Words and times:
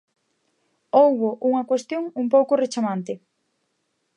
Houbo 0.99 1.29
unha 1.49 1.67
cuestión 1.69 2.03
un 2.21 2.27
pouco 2.33 2.53
rechamante. 2.63 3.13